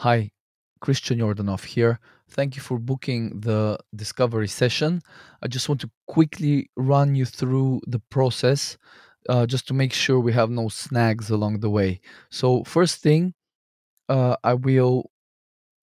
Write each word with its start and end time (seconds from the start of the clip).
Hi, 0.00 0.30
Christian 0.80 1.18
Yordanov 1.18 1.62
here. 1.62 2.00
Thank 2.30 2.56
you 2.56 2.62
for 2.62 2.78
booking 2.78 3.38
the 3.38 3.78
discovery 3.94 4.48
session. 4.48 5.02
I 5.42 5.46
just 5.46 5.68
want 5.68 5.82
to 5.82 5.90
quickly 6.06 6.70
run 6.74 7.14
you 7.14 7.26
through 7.26 7.82
the 7.86 7.98
process 8.10 8.78
uh, 9.28 9.44
just 9.44 9.68
to 9.68 9.74
make 9.74 9.92
sure 9.92 10.18
we 10.18 10.32
have 10.32 10.48
no 10.48 10.70
snags 10.70 11.28
along 11.28 11.60
the 11.60 11.68
way. 11.68 12.00
So, 12.30 12.64
first 12.64 13.02
thing, 13.02 13.34
uh, 14.08 14.36
I 14.42 14.54
will 14.54 15.10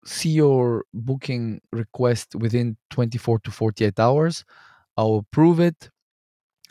see 0.04 0.30
your 0.30 0.84
booking 0.92 1.60
request 1.70 2.34
within 2.34 2.76
24 2.90 3.38
to 3.44 3.52
48 3.52 4.00
hours. 4.00 4.44
I'll 4.96 5.18
approve 5.30 5.60
it, 5.60 5.90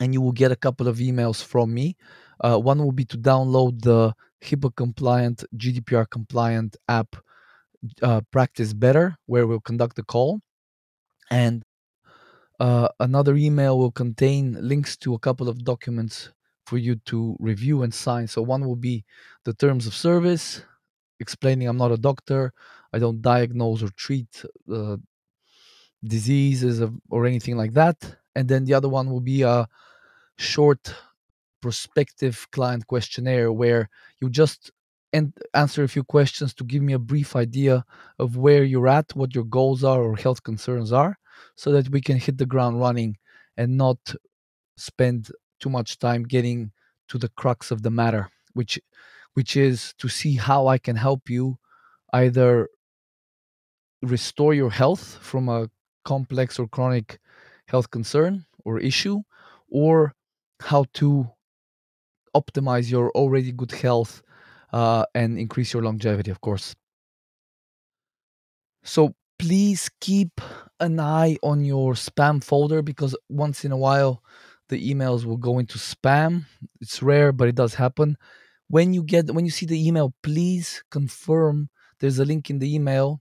and 0.00 0.12
you 0.12 0.20
will 0.20 0.32
get 0.32 0.52
a 0.52 0.56
couple 0.64 0.86
of 0.86 0.98
emails 0.98 1.42
from 1.42 1.72
me. 1.72 1.96
Uh, 2.44 2.58
one 2.58 2.78
will 2.78 2.92
be 2.92 3.06
to 3.06 3.16
download 3.16 3.80
the 3.80 4.12
HIPAA 4.44 4.76
compliant, 4.76 5.44
GDPR 5.56 6.10
compliant 6.10 6.76
app 6.90 7.16
uh, 8.02 8.20
practice 8.30 8.72
better 8.72 9.16
where 9.26 9.46
we'll 9.46 9.60
conduct 9.60 9.98
a 9.98 10.02
call. 10.02 10.40
And 11.30 11.62
uh, 12.60 12.88
another 13.00 13.36
email 13.36 13.78
will 13.78 13.92
contain 13.92 14.56
links 14.60 14.96
to 14.98 15.14
a 15.14 15.18
couple 15.18 15.48
of 15.48 15.64
documents 15.64 16.30
for 16.66 16.78
you 16.78 16.96
to 16.96 17.36
review 17.38 17.82
and 17.82 17.94
sign. 17.94 18.26
So 18.28 18.42
one 18.42 18.66
will 18.66 18.76
be 18.76 19.04
the 19.44 19.54
terms 19.54 19.86
of 19.86 19.94
service 19.94 20.62
explaining 21.20 21.66
i'm 21.66 21.76
not 21.76 21.90
a 21.90 21.96
doctor 21.96 22.52
i 22.92 22.98
don't 22.98 23.20
diagnose 23.20 23.82
or 23.82 23.88
treat 23.96 24.44
uh, 24.72 24.96
diseases 26.04 26.82
or 27.10 27.26
anything 27.26 27.56
like 27.56 27.72
that. 27.74 28.16
And 28.34 28.48
then 28.48 28.64
the 28.64 28.74
other 28.74 28.88
one 28.88 29.10
will 29.10 29.20
be 29.20 29.42
a 29.42 29.66
short 30.36 30.94
prospective 31.60 32.46
client 32.52 32.86
questionnaire 32.86 33.52
where 33.52 33.88
you 34.20 34.30
just 34.30 34.70
and 35.12 35.32
answer 35.54 35.82
a 35.82 35.88
few 35.88 36.04
questions 36.04 36.52
to 36.54 36.64
give 36.64 36.82
me 36.82 36.92
a 36.92 36.98
brief 36.98 37.34
idea 37.34 37.84
of 38.18 38.36
where 38.36 38.64
you're 38.64 38.88
at, 38.88 39.14
what 39.14 39.34
your 39.34 39.44
goals 39.44 39.82
are 39.84 40.02
or 40.02 40.16
health 40.16 40.42
concerns 40.42 40.92
are, 40.92 41.18
so 41.56 41.72
that 41.72 41.88
we 41.90 42.00
can 42.00 42.18
hit 42.18 42.38
the 42.38 42.46
ground 42.46 42.80
running 42.80 43.16
and 43.56 43.76
not 43.76 44.14
spend 44.76 45.30
too 45.60 45.70
much 45.70 45.98
time 45.98 46.22
getting 46.22 46.72
to 47.08 47.18
the 47.18 47.28
crux 47.30 47.70
of 47.70 47.82
the 47.82 47.90
matter, 47.90 48.28
which 48.52 48.78
which 49.34 49.56
is 49.56 49.94
to 49.98 50.08
see 50.08 50.34
how 50.34 50.66
I 50.66 50.78
can 50.78 50.96
help 50.96 51.30
you 51.30 51.58
either 52.12 52.68
restore 54.02 54.52
your 54.54 54.70
health 54.70 55.18
from 55.20 55.48
a 55.48 55.70
complex 56.04 56.58
or 56.58 56.66
chronic 56.66 57.18
health 57.66 57.90
concern 57.90 58.46
or 58.64 58.78
issue, 58.80 59.22
or 59.70 60.14
how 60.60 60.84
to 60.94 61.30
optimize 62.34 62.90
your 62.90 63.10
already 63.12 63.52
good 63.52 63.72
health 63.72 64.22
uh, 64.72 65.04
and 65.14 65.38
increase 65.38 65.72
your 65.72 65.82
longevity, 65.82 66.30
of 66.30 66.40
course. 66.40 66.74
So 68.82 69.14
please 69.38 69.90
keep 70.00 70.40
an 70.80 70.98
eye 71.00 71.36
on 71.42 71.64
your 71.64 71.94
spam 71.94 72.42
folder 72.42 72.82
because 72.82 73.16
once 73.28 73.64
in 73.64 73.72
a 73.72 73.76
while 73.76 74.22
the 74.68 74.94
emails 74.94 75.24
will 75.24 75.36
go 75.36 75.58
into 75.58 75.78
spam. 75.78 76.44
It's 76.80 77.02
rare, 77.02 77.32
but 77.32 77.48
it 77.48 77.54
does 77.54 77.74
happen. 77.74 78.16
When 78.68 78.92
you 78.92 79.02
get 79.02 79.30
when 79.30 79.44
you 79.44 79.50
see 79.50 79.66
the 79.66 79.88
email, 79.88 80.12
please 80.22 80.84
confirm. 80.90 81.70
There's 82.00 82.18
a 82.18 82.24
link 82.24 82.50
in 82.50 82.58
the 82.58 82.72
email 82.74 83.20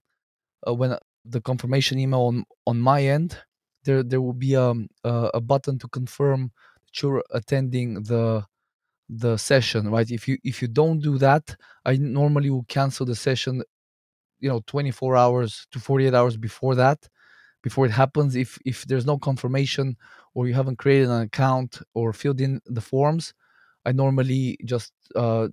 uh, 0.67 0.73
when 0.73 0.97
the 1.25 1.41
confirmation 1.41 1.99
email 1.99 2.21
on 2.21 2.43
on 2.65 2.79
my 2.79 3.03
end. 3.03 3.37
There 3.85 4.03
there 4.03 4.21
will 4.21 4.33
be 4.33 4.55
um, 4.55 4.89
uh, 5.05 5.29
a 5.33 5.39
button 5.39 5.79
to 5.79 5.87
confirm 5.87 6.51
that 6.85 7.01
you're 7.01 7.23
attending 7.31 8.03
the 8.03 8.45
the 9.09 9.37
session 9.37 9.89
right? 9.89 10.09
If 10.11 10.27
you 10.27 10.37
if 10.43 10.61
you 10.61 10.67
don't 10.67 10.99
do 10.99 11.17
that 11.19 11.55
i 11.85 11.95
normally 11.97 12.49
will 12.49 12.65
cancel 12.67 13.05
the 13.05 13.15
session 13.15 13.63
you 14.39 14.49
know 14.49 14.61
24 14.67 15.15
hours 15.15 15.67
to 15.71 15.79
48 15.79 16.13
hours 16.13 16.37
before 16.37 16.75
that 16.75 17.07
before 17.63 17.85
it 17.85 17.91
happens. 17.91 18.35
If 18.35 18.59
if 18.65 18.85
there's 18.85 19.05
no 19.05 19.17
confirmation 19.17 19.97
or 20.35 20.47
you 20.47 20.53
haven't 20.53 20.77
created 20.77 21.09
an 21.09 21.21
account 21.21 21.81
or 21.93 22.13
filled 22.13 22.41
in 22.41 22.61
the 22.67 22.81
forms 22.81 23.33
i 23.85 23.91
normally 23.93 24.57
just 24.65 24.93
uh, 25.15 25.47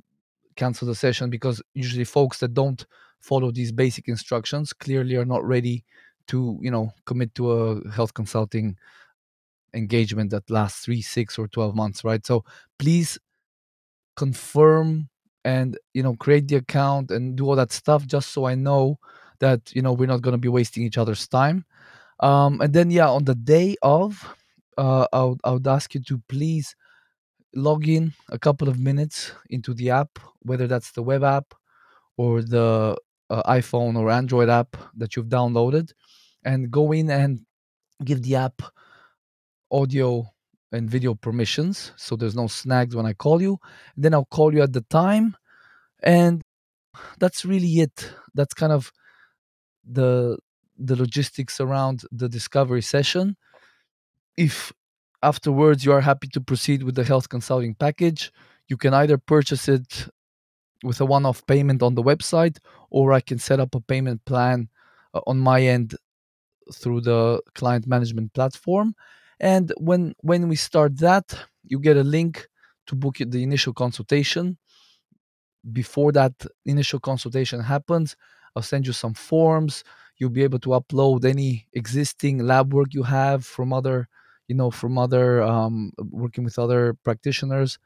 cancel 0.57 0.89
the 0.89 0.95
session 0.95 1.31
because 1.31 1.63
usually 1.75 2.05
folks 2.05 2.39
that 2.41 2.55
don't 2.55 2.87
follow 3.21 3.51
these 3.53 3.73
basic 3.73 4.09
instructions 4.09 4.73
clearly 4.73 5.17
are 5.17 5.25
not 5.25 5.45
ready 5.45 5.85
to 6.29 6.59
you 6.63 6.71
know 6.71 6.91
commit 7.07 7.35
to 7.35 7.53
a 7.53 7.91
health 7.91 8.15
consulting 8.15 8.77
engagement 9.75 10.31
that 10.31 10.49
lasts 10.51 10.85
three 10.85 11.03
six 11.03 11.39
or 11.39 11.49
12 11.49 11.75
months 11.75 12.05
right? 12.05 12.25
So 12.25 12.45
please 12.79 13.19
confirm 14.17 15.09
and 15.45 15.79
you 15.93 16.03
know 16.03 16.15
create 16.17 16.49
the 16.49 16.57
account 16.57 17.11
and 17.11 17.37
do 17.37 17.47
all 17.47 17.57
that 17.57 17.73
stuff 17.73 18.07
just 18.07 18.31
so 18.33 18.47
i 18.47 18.55
know 18.55 18.99
that 19.41 19.61
you 19.75 19.83
know 19.83 19.93
we're 19.93 20.07
not 20.09 20.23
going 20.23 20.33
to 20.33 20.39
be 20.39 20.49
wasting 20.49 20.83
each 20.85 20.99
other's 20.99 21.29
time. 21.29 21.65
Um 22.21 22.61
and 22.61 22.73
then 22.73 22.91
yeah 22.91 23.09
on 23.11 23.25
the 23.25 23.35
day 23.35 23.77
of 23.83 24.25
uh 24.79 25.07
i 25.13 25.51
would, 25.51 25.67
ask 25.67 25.95
you 25.95 26.03
to 26.03 26.21
please 26.29 26.77
log 27.55 27.89
in 27.89 28.13
a 28.31 28.39
couple 28.39 28.69
of 28.69 28.79
minutes 28.79 29.33
into 29.51 29.75
the 29.75 29.91
app 29.91 30.19
whether 30.43 30.67
that's 30.67 30.93
the 30.93 31.03
web 31.03 31.25
app 31.25 31.55
or 32.17 32.43
the 32.43 32.97
uh, 33.31 33.43
iphone 33.55 33.97
or 33.97 34.11
android 34.11 34.49
app 34.49 34.77
that 34.97 35.17
you've 35.17 35.29
downloaded 35.29 35.93
and 36.45 36.71
go 36.71 36.93
in 36.93 37.11
and 37.11 37.41
give 38.05 38.23
the 38.23 38.37
app 38.37 38.63
audio 39.71 40.27
and 40.73 40.91
video 40.91 41.15
permissions 41.15 41.93
so 41.97 42.17
there's 42.17 42.35
no 42.35 42.47
snags 42.47 42.97
when 42.97 43.07
i 43.07 43.13
call 43.13 43.41
you. 43.41 43.59
Then 43.97 44.15
i'll 44.15 44.25
call 44.25 44.53
you 44.55 44.63
at 44.63 44.73
the 44.73 44.83
time 44.83 45.37
and 46.03 46.43
that's 47.19 47.45
really 47.45 47.81
it. 47.81 48.13
That's 48.35 48.55
kind 48.55 48.73
of 48.73 48.93
the 49.85 50.39
the 50.79 50.97
logistics 50.97 51.61
around 51.61 52.03
the 52.11 52.29
discovery 52.29 52.83
session. 52.83 53.37
If 54.37 54.73
afterwards 55.25 55.85
you 55.85 55.93
are 55.93 56.03
happy 56.03 56.29
to 56.29 56.41
proceed 56.41 56.83
with 56.83 56.95
the 56.95 57.05
health 57.05 57.29
consulting 57.29 57.75
package 57.75 58.31
you 58.69 58.77
can 58.77 58.93
either 58.95 59.17
purchase 59.17 59.69
it 59.69 60.09
with 60.83 61.01
a 61.01 61.05
one-off 61.05 61.47
payment 61.47 61.83
on 61.83 61.95
the 61.95 62.03
website 62.03 62.59
or 62.91 63.13
i 63.13 63.21
can 63.21 63.39
set 63.39 63.59
up 63.59 63.75
a 63.75 63.81
payment 63.81 64.23
plan 64.27 64.69
uh, 65.15 65.21
on 65.27 65.39
my 65.39 65.63
end 65.63 65.95
through 66.73 67.01
the 67.01 67.41
client 67.55 67.87
management 67.87 68.33
platform 68.35 68.95
and 69.45 69.73
when 69.79 70.15
when 70.23 70.49
we 70.49 70.57
start 70.57 70.99
that 70.99 71.37
you 71.65 71.79
get 71.81 71.99
a 71.99 72.05
link 72.05 72.49
to 72.89 72.97
book 72.97 73.19
the 73.19 73.45
initial 73.45 73.75
consultation. 73.75 74.59
Before 75.73 76.13
that 76.13 76.35
initial 76.67 77.01
consultation 77.01 77.61
happens 77.61 78.17
i'll 78.57 78.63
send 78.63 78.87
you 78.87 78.93
some 78.93 79.15
forms. 79.15 79.83
You'll 80.19 80.31
be 80.31 80.45
able 80.45 80.61
to 80.61 80.71
upload 80.81 81.25
any 81.25 81.67
existing 81.73 82.39
lab 82.39 82.73
work 82.75 82.95
you 82.95 83.03
have 83.03 83.45
from 83.47 83.73
other 83.73 84.09
you 84.49 84.55
know 84.57 84.71
from 84.71 84.99
other 84.99 85.43
um, 85.43 85.93
working 86.11 86.45
with 86.45 86.59
other 86.59 86.95
practitioners. 87.05 87.79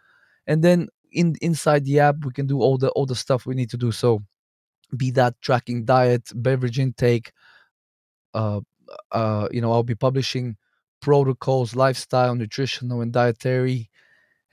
And 0.49 0.65
then 0.65 0.89
in 1.13 1.37
inside 1.43 1.85
the 1.87 2.01
app 2.01 2.17
we 2.25 2.33
can 2.33 2.47
do 2.49 2.61
all 2.61 2.79
the 2.79 2.91
all 2.91 3.07
the 3.07 3.17
stuff 3.17 3.47
we 3.47 3.55
need 3.57 3.71
to 3.71 3.79
do. 3.79 3.93
So 3.93 4.23
be 4.97 5.11
that 5.13 5.35
tracking 5.43 5.85
diet 5.87 6.25
beverage 6.35 6.81
intake 6.81 7.33
uh, 8.35 8.61
uh, 9.13 9.49
you 9.51 9.61
know 9.61 9.73
i'll 9.73 9.83
be 9.83 9.95
publishing 9.95 10.57
protocols, 11.01 11.75
lifestyle, 11.77 12.35
nutritional, 12.35 13.01
and 13.01 13.13
dietary, 13.13 13.91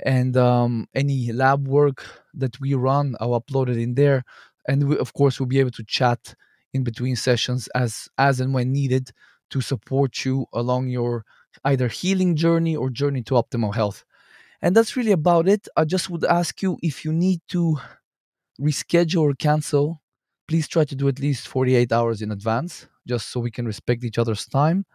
and 0.03 0.35
um, 0.35 0.87
any 0.93 1.31
lab 1.31 1.67
work 1.67 2.05
that 2.33 2.59
we 2.59 2.73
run, 2.73 3.15
I'll 3.19 3.39
upload 3.39 3.69
it 3.69 3.77
in 3.77 3.95
there. 3.95 4.23
And 4.67 4.89
we, 4.89 4.97
of 4.97 5.13
course, 5.13 5.39
we'll 5.39 5.47
be 5.47 5.59
able 5.59 5.71
to 5.71 5.83
chat 5.83 6.35
in 6.73 6.83
between 6.83 7.15
sessions 7.15 7.69
as 7.75 8.09
as 8.17 8.39
and 8.39 8.53
when 8.53 8.71
needed 8.73 9.11
to 9.51 9.61
support 9.61 10.25
you 10.25 10.45
along 10.53 10.89
your 10.89 11.23
either 11.63 11.87
healing 11.87 12.35
journey 12.35 12.75
or 12.75 12.89
journey 12.89 13.21
to 13.23 13.35
optimal 13.35 13.73
health. 13.73 14.03
And 14.61 14.75
that's 14.75 14.97
really 14.97 15.11
about 15.11 15.47
it. 15.47 15.67
I 15.77 15.85
just 15.85 16.09
would 16.09 16.25
ask 16.25 16.61
you 16.61 16.77
if 16.81 17.05
you 17.05 17.13
need 17.13 17.41
to 17.49 17.77
reschedule 18.59 19.21
or 19.21 19.33
cancel, 19.35 20.01
please 20.47 20.67
try 20.67 20.83
to 20.85 20.95
do 20.95 21.07
at 21.07 21.19
least 21.19 21.47
48 21.47 21.91
hours 21.91 22.21
in 22.21 22.31
advance, 22.31 22.87
just 23.07 23.29
so 23.29 23.39
we 23.39 23.51
can 23.51 23.65
respect 23.65 24.03
each 24.03 24.17
other's 24.17 24.45
time 24.47 24.85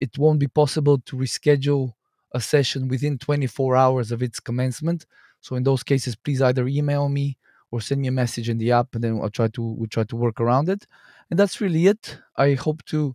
it 0.00 0.18
won't 0.18 0.40
be 0.40 0.48
possible 0.48 0.98
to 0.98 1.16
reschedule 1.16 1.92
a 2.32 2.40
session 2.40 2.88
within 2.88 3.18
24 3.18 3.76
hours 3.76 4.12
of 4.12 4.22
its 4.22 4.40
commencement. 4.40 5.06
So 5.40 5.56
in 5.56 5.62
those 5.62 5.82
cases, 5.82 6.16
please 6.16 6.42
either 6.42 6.66
email 6.66 7.08
me 7.08 7.38
or 7.70 7.80
send 7.80 8.00
me 8.00 8.08
a 8.08 8.12
message 8.12 8.48
in 8.48 8.58
the 8.58 8.72
app, 8.72 8.94
and 8.94 9.02
then 9.02 9.20
I'll 9.22 9.30
try 9.30 9.48
to 9.48 9.62
we 9.62 9.86
try 9.88 10.04
to 10.04 10.16
work 10.16 10.40
around 10.40 10.68
it. 10.68 10.86
And 11.30 11.38
that's 11.38 11.60
really 11.60 11.86
it. 11.86 12.18
I 12.36 12.54
hope 12.54 12.84
to 12.86 13.14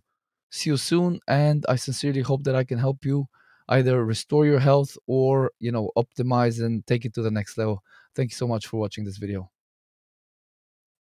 see 0.50 0.70
you 0.70 0.76
soon, 0.76 1.20
and 1.28 1.64
I 1.68 1.76
sincerely 1.76 2.20
hope 2.22 2.44
that 2.44 2.56
I 2.56 2.64
can 2.64 2.78
help 2.78 3.04
you 3.04 3.28
either 3.68 4.04
restore 4.04 4.44
your 4.44 4.58
health 4.58 4.96
or 5.06 5.52
you 5.60 5.72
know 5.72 5.90
optimize 5.96 6.62
and 6.64 6.86
take 6.86 7.04
it 7.04 7.14
to 7.14 7.22
the 7.22 7.30
next 7.30 7.56
level. 7.58 7.82
Thank 8.14 8.30
you 8.32 8.36
so 8.36 8.46
much 8.48 8.66
for 8.66 8.78
watching 8.78 9.04
this 9.04 9.16
video. 9.18 9.51